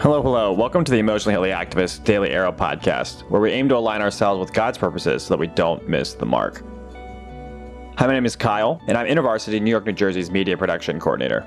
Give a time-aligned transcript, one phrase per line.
[0.00, 0.52] Hello, hello.
[0.52, 4.38] Welcome to the Emotionally Healthy Activist Daily Arrow podcast, where we aim to align ourselves
[4.38, 6.62] with God's purposes so that we don't miss the mark.
[7.96, 11.44] Hi, my name is Kyle, and I'm InterVarsity New York, New Jersey's media production coordinator.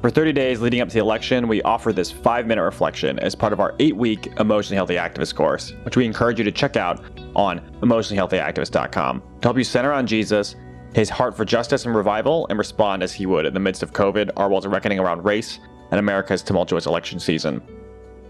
[0.00, 3.34] For 30 days leading up to the election, we offer this five minute reflection as
[3.34, 6.76] part of our eight week Emotionally Healthy Activist course, which we encourage you to check
[6.78, 7.04] out
[7.36, 10.56] on emotionallyhealthyactivist.com to help you center on Jesus,
[10.94, 13.92] his heart for justice and revival, and respond as he would in the midst of
[13.92, 15.58] COVID, our world's reckoning around race,
[15.94, 17.62] and America's tumultuous election season.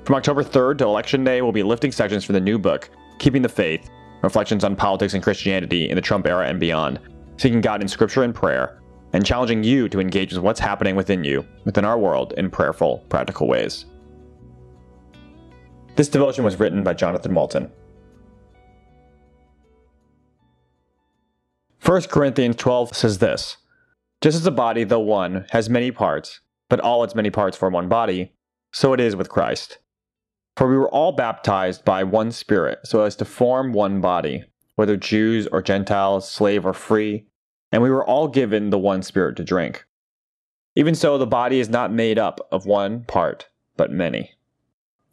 [0.04, 3.40] From October 3rd to Election Day, we'll be lifting sections from the new book, Keeping
[3.40, 3.88] the Faith
[4.20, 7.00] Reflections on Politics and Christianity in the Trump Era and Beyond,
[7.38, 8.82] seeking God in Scripture and prayer,
[9.14, 12.98] and challenging you to engage with what's happening within you, within our world, in prayerful,
[13.08, 13.86] practical ways.
[15.96, 17.72] This devotion was written by Jonathan Walton.
[21.82, 23.56] 1 Corinthians 12 says this
[24.20, 27.74] Just as a body, though one, has many parts, but all its many parts form
[27.74, 28.32] one body,
[28.72, 29.78] so it is with Christ.
[30.56, 34.44] For we were all baptized by one Spirit, so as to form one body,
[34.76, 37.26] whether Jews or Gentiles, slave or free,
[37.72, 39.84] and we were all given the one Spirit to drink.
[40.76, 44.32] Even so, the body is not made up of one part, but many.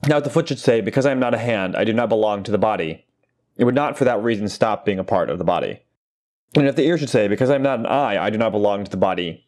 [0.08, 2.10] Now, if the foot should say, Because I am not a hand, I do not
[2.10, 3.06] belong to the body,
[3.58, 5.84] it would not for that reason stop being a part of the body.
[6.56, 8.52] And if the ear should say, Because I am not an eye, I do not
[8.52, 9.48] belong to the body,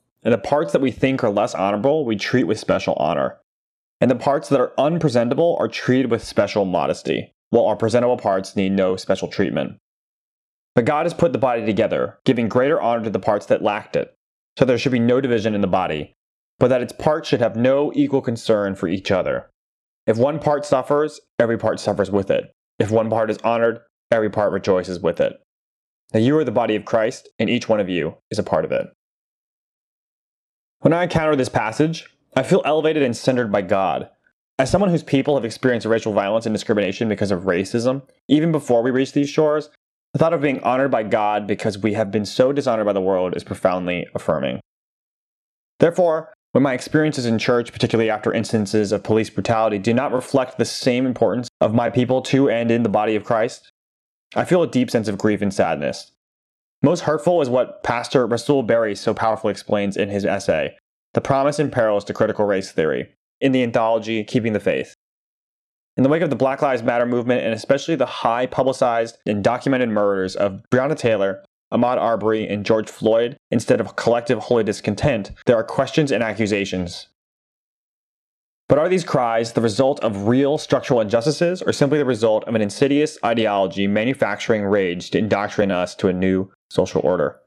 [0.23, 3.37] and the parts that we think are less honorable we treat with special honor
[4.01, 8.55] and the parts that are unpresentable are treated with special modesty, while our presentable parts
[8.55, 9.77] need no special treatment.
[10.73, 13.95] But God has put the body together, giving greater honor to the parts that lacked
[13.95, 14.15] it,
[14.57, 16.15] so there should be no division in the body,
[16.57, 19.51] but that its parts should have no equal concern for each other.
[20.07, 22.51] If one part suffers, every part suffers with it.
[22.79, 25.33] If one part is honored, every part rejoices with it.
[26.11, 28.65] Now you are the body of Christ, and each one of you is a part
[28.65, 28.87] of it.
[30.81, 34.09] When I encounter this passage, I feel elevated and centered by God.
[34.57, 38.81] As someone whose people have experienced racial violence and discrimination because of racism, even before
[38.81, 39.69] we reach these shores,
[40.13, 43.01] the thought of being honored by God because we have been so dishonored by the
[43.01, 44.59] world is profoundly affirming.
[45.79, 50.57] Therefore, when my experiences in church, particularly after instances of police brutality, do not reflect
[50.57, 53.71] the same importance of my people to and in the body of Christ,
[54.35, 56.11] I feel a deep sense of grief and sadness.
[56.83, 60.75] Most hurtful is what Pastor Rasool Berry so powerfully explains in his essay,
[61.13, 63.09] the Promise and Perils to Critical Race Theory,
[63.39, 64.95] in the anthology Keeping the Faith.
[65.95, 69.43] In the wake of the Black Lives Matter movement, and especially the high publicized and
[69.43, 75.31] documented murders of Breonna Taylor, Ahmaud Arbery, and George Floyd, instead of collective holy discontent,
[75.45, 77.07] there are questions and accusations.
[78.67, 82.55] But are these cries the result of real structural injustices, or simply the result of
[82.55, 87.37] an insidious ideology manufacturing rage to indoctrinate us to a new social order?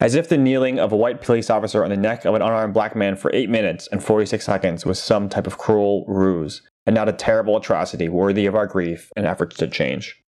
[0.00, 2.72] As if the kneeling of a white police officer on the neck of an unarmed
[2.72, 6.94] black man for 8 minutes and 46 seconds was some type of cruel ruse, and
[6.94, 10.22] not a terrible atrocity worthy of our grief and efforts to change.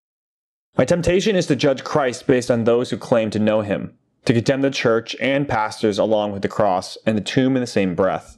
[0.77, 4.33] My temptation is to judge Christ based on those who claim to know him, to
[4.33, 7.95] condemn the church and pastors along with the cross and the tomb in the same
[7.95, 8.37] breath.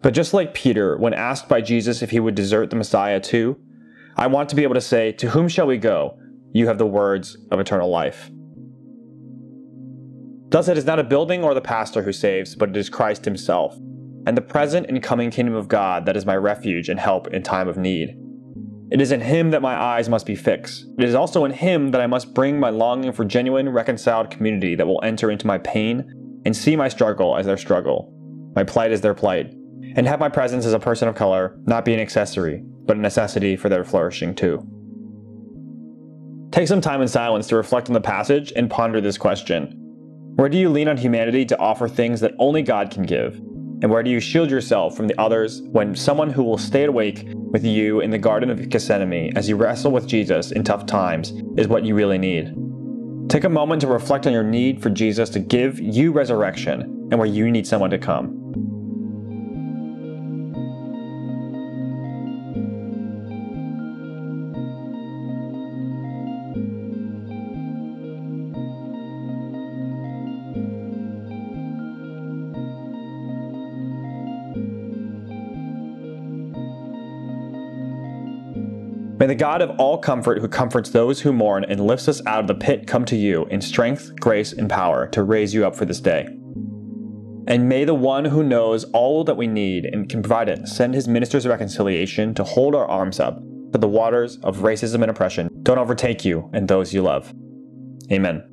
[0.00, 3.58] But just like Peter, when asked by Jesus if he would desert the Messiah too,
[4.16, 6.18] I want to be able to say, To whom shall we go?
[6.52, 8.30] You have the words of eternal life.
[10.50, 13.24] Thus, it is not a building or the pastor who saves, but it is Christ
[13.24, 13.76] himself,
[14.26, 17.42] and the present and coming kingdom of God that is my refuge and help in
[17.42, 18.16] time of need.
[18.90, 20.86] It is in him that my eyes must be fixed.
[20.98, 24.74] It is also in him that I must bring my longing for genuine, reconciled community
[24.74, 28.10] that will enter into my pain and see my struggle as their struggle,
[28.56, 29.52] my plight as their plight,
[29.96, 33.00] and have my presence as a person of color not be an accessory, but a
[33.00, 34.66] necessity for their flourishing too.
[36.50, 39.87] Take some time in silence to reflect on the passage and ponder this question
[40.38, 43.34] where do you lean on humanity to offer things that only God can give?
[43.82, 47.24] And where do you shield yourself from the others when someone who will stay awake
[47.50, 51.32] with you in the Garden of Gethsemane as you wrestle with Jesus in tough times
[51.56, 52.54] is what you really need?
[53.28, 57.18] Take a moment to reflect on your need for Jesus to give you resurrection and
[57.18, 58.37] where you need someone to come.
[79.28, 82.46] The God of all comfort, who comforts those who mourn and lifts us out of
[82.46, 85.84] the pit, come to you in strength, grace, and power to raise you up for
[85.84, 86.26] this day.
[87.46, 90.94] And may the one who knows all that we need and can provide it send
[90.94, 93.42] his ministers of reconciliation to hold our arms up
[93.72, 97.32] so the waters of racism and oppression don't overtake you and those you love.
[98.12, 98.44] Amen.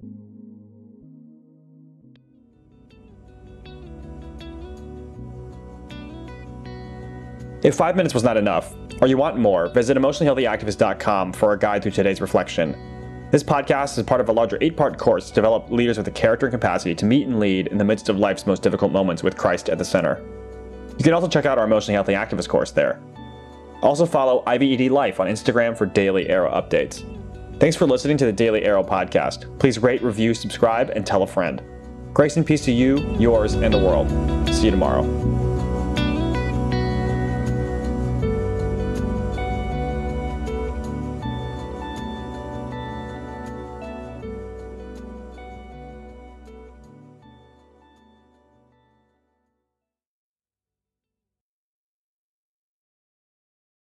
[7.64, 11.84] If five minutes was not enough, or you want more, visit emotionallyhealthyactivist.com for a guide
[11.84, 12.76] through today's reflection.
[13.32, 16.12] This podcast is part of a larger eight part course to develop leaders with the
[16.12, 19.24] character and capacity to meet and lead in the midst of life's most difficult moments
[19.24, 20.24] with Christ at the center.
[20.98, 23.02] You can also check out our Emotionally Healthy Activist course there.
[23.82, 27.04] Also, follow IVED Life on Instagram for daily Arrow updates.
[27.60, 29.60] Thanks for listening to the Daily Arrow podcast.
[29.60, 31.62] Please rate, review, subscribe, and tell a friend.
[32.14, 34.10] Grace and peace to you, yours, and the world.
[34.50, 35.45] See you tomorrow.